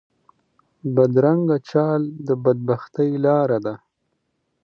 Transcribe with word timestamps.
بدرنګه 0.95 1.57
چال 1.69 2.01
د 2.27 2.29
بد 2.43 2.59
بختۍ 2.67 3.11
لاره 3.25 3.59
ده 3.65 3.75